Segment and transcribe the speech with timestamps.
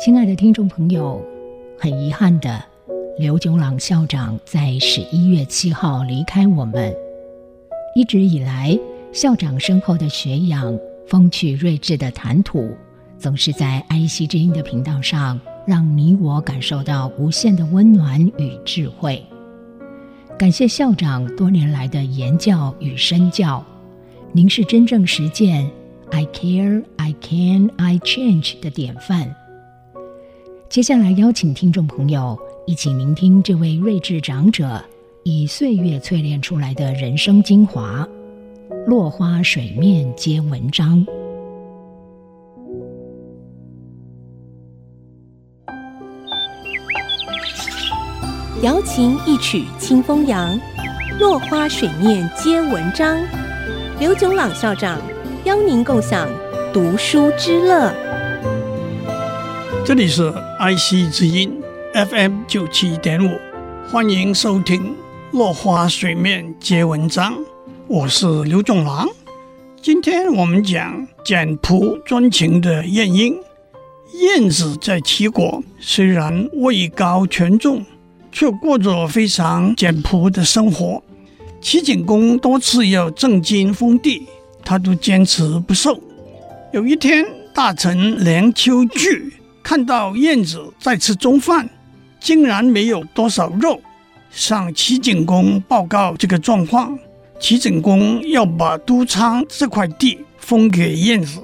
[0.00, 1.20] 亲爱的听众朋友，
[1.76, 2.64] 很遗憾的，
[3.18, 6.94] 刘炯朗校长在十一月七号离开我们。
[7.96, 8.78] 一直以来，
[9.12, 12.70] 校长深厚的学养、风趣睿智的谈吐，
[13.18, 19.20] 总是在爱惜之音的频道上，让你我感受到无限的温暖与智慧。
[20.38, 23.66] 感谢校长多年来的言教与身教，
[24.30, 25.68] 您是真正实践
[26.12, 29.34] “I care, I can, I change” 的典范。
[30.68, 34.78] 接下来邀请听众朋友一起聆听这位睿智长者
[35.22, 38.06] 以岁月淬炼出来的人生精华，
[38.86, 41.02] 落花水面皆文章。
[48.62, 50.60] 瑶琴一曲清风扬，
[51.18, 53.18] 落花水面皆文章。
[53.98, 55.00] 刘炯朗校长
[55.44, 56.28] 邀您共享
[56.74, 57.90] 读书之乐。
[59.82, 61.62] 这里是 IC 之音
[61.94, 63.38] FM 九七点五，
[63.88, 64.82] 欢迎收听
[65.30, 67.32] 《落花水面皆文章》，
[67.86, 69.08] 我是刘仲郎。
[69.80, 73.38] 今天我们讲简朴专情的晏婴。
[74.14, 77.86] 晏子在齐国虽然位高权重，
[78.32, 81.00] 却过着非常简朴的生活。
[81.60, 84.26] 齐景公多次要赠金封地，
[84.64, 86.02] 他都坚持不受。
[86.72, 89.34] 有一天，大臣梁丘据。
[89.68, 91.68] 看到燕子在吃中饭，
[92.18, 93.78] 竟然没有多少肉，
[94.30, 96.98] 向齐景公报告这个状况。
[97.38, 101.42] 齐景公要把都昌这块地封给燕子，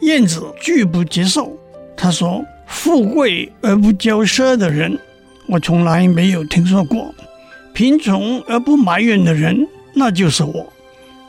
[0.00, 1.52] 燕子拒不接受。
[1.94, 4.98] 他说：“富贵而不骄奢的人，
[5.46, 7.12] 我从来没有听说过；
[7.74, 10.72] 贫穷而不埋怨的人，那就是我。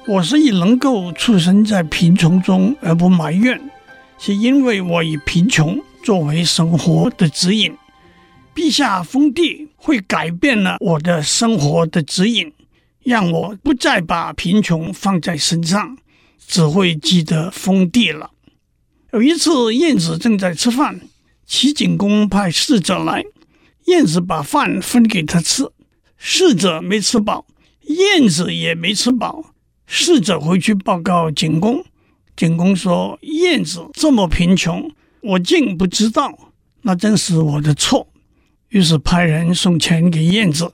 [0.08, 3.60] 我是以能够出生在贫穷中而不埋怨，
[4.18, 7.76] 是因为我以贫穷。”作为生活的指引，
[8.56, 12.52] 陛下封地会改变了我的生活的指引，
[13.04, 15.98] 让我不再把贫穷放在身上，
[16.48, 18.32] 只会记得封地了。
[19.12, 21.02] 有一次，晏子正在吃饭，
[21.46, 23.24] 齐景公派侍者来，
[23.86, 25.70] 晏子把饭分给他吃，
[26.18, 27.46] 侍者没吃饱，
[27.82, 29.54] 晏子也没吃饱，
[29.86, 31.84] 侍者回去报告景公，
[32.36, 34.90] 景公说：“晏子这么贫穷。”
[35.22, 38.08] 我竟不知道，那真是我的错。
[38.70, 40.74] 于是派人送钱给晏子，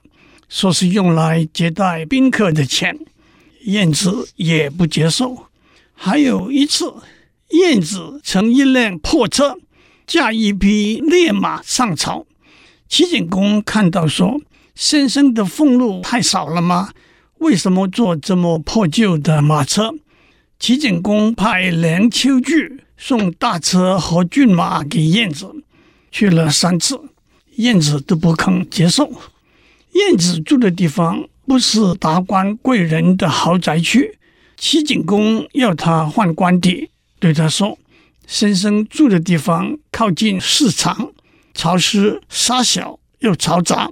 [0.49, 2.97] 说是用来接待宾客的钱。
[3.65, 5.47] 晏子也不接受。
[5.93, 6.93] 还有一次，
[7.49, 9.57] 晏子乘一辆破车，
[10.05, 12.27] 驾一匹劣马上朝。
[12.87, 14.39] 齐景公看到说
[14.75, 16.91] ：“先生的俸禄太少了吗？
[17.39, 19.95] 为什么坐这么破旧的马车？”
[20.59, 22.81] 齐景公派梁丘据。
[22.97, 25.53] 送大车和骏马给晏子，
[26.11, 26.99] 去了三次，
[27.57, 29.11] 晏子都不肯接受。
[29.91, 34.17] 晏子住的地方不是达官贵人的豪宅区，
[34.57, 36.89] 齐景公要他换官邸，
[37.19, 37.77] 对他说
[38.27, 41.11] ：“先生住的地方靠近市场，
[41.53, 43.89] 潮湿沙小又嘈杂，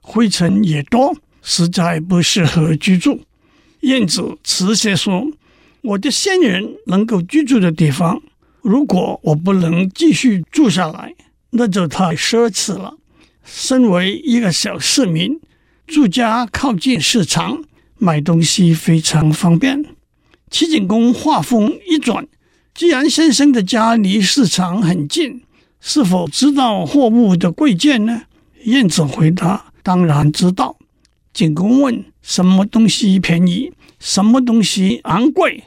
[0.00, 3.22] 灰尘也多，实在不适合居住。”
[3.80, 5.26] 晏子辞谢说
[5.82, 8.22] ：“我的先人能够居住的地方。”
[8.62, 11.14] 如果我不能继续住下来，
[11.50, 12.94] 那就太奢侈了。
[13.44, 15.40] 身为一个小市民，
[15.86, 17.64] 住家靠近市场，
[17.98, 19.84] 买东西非常方便。
[20.48, 22.28] 齐景公话锋一转
[22.72, 25.42] ：“既然先生的家离市场很近，
[25.80, 28.22] 是否知道货物的贵贱呢？”
[28.64, 30.76] 晏子回答：“当然知道。”
[31.34, 33.72] 景公问：“什么东西便宜？
[33.98, 35.64] 什么东西昂贵？”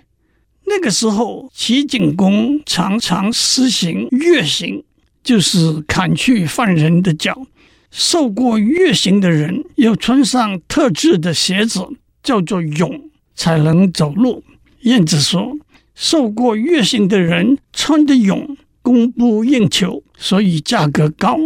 [0.68, 4.84] 那个时候，齐景公常常施行月刑，
[5.24, 7.48] 就是砍去犯人的脚。
[7.92, 11.88] 受过月刑的人要穿上特制的鞋子，
[12.22, 13.04] 叫做俑，
[13.36, 14.44] 才能走路。
[14.82, 15.58] 晏子说
[15.96, 21.38] ：“受过月刑的人穿的俑供不应求，所以价格高；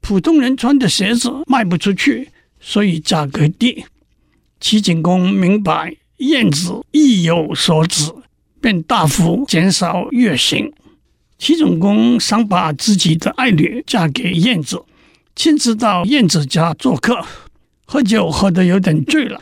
[0.00, 3.84] 普通人穿的鞋子卖不出去，所以价格低。”
[4.58, 8.10] 齐景公明白晏子意有所指。
[8.64, 10.72] 便大幅减少月刑。
[11.36, 14.82] 齐景公想把自己的爱女嫁给晏子，
[15.36, 17.22] 亲自到晏子家做客，
[17.84, 19.38] 喝酒喝得有点醉了。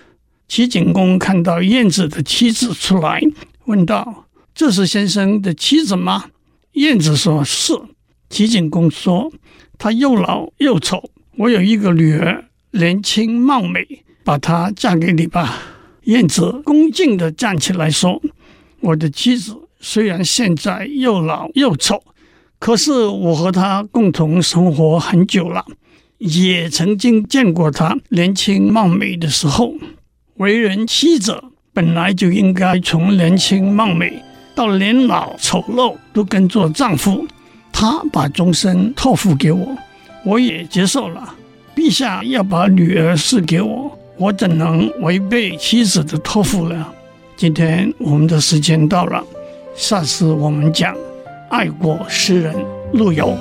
[0.48, 3.20] 齐景公看到晏子的妻子出来，
[3.66, 6.24] 问道：“这是先生的妻子吗？”
[6.74, 7.74] 晏子说：“是。”
[8.28, 9.32] 齐景公说
[9.78, 13.86] ：“她又老又丑，我有一个女儿，年轻貌美，
[14.24, 15.62] 把她嫁给你吧。”
[16.06, 18.20] 晏子恭敬地站起来说。
[18.82, 22.02] 我的妻子虽然现在又老又丑，
[22.58, 25.64] 可是我和她共同生活很久了，
[26.18, 29.72] 也曾经见过她年轻貌美的时候。
[30.36, 34.20] 为人妻者本来就应该从年轻貌美
[34.54, 37.26] 到年老丑陋都跟做丈夫。
[37.72, 39.76] 她把终身托付给我，
[40.24, 41.34] 我也接受了。
[41.76, 46.86] 陛下要把女儿赐给我，我怎能违背妻子的托付呢？
[47.42, 49.20] 今天我们的时间到了，
[49.74, 50.96] 下次我们讲
[51.50, 52.54] 爱国诗人
[52.92, 53.36] 陆游。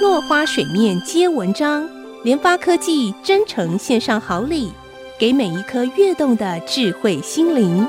[0.00, 1.84] 落花水面皆文章，
[2.22, 4.70] 联发科技真诚献上好礼，
[5.18, 7.84] 给每一颗跃动的智慧心灵。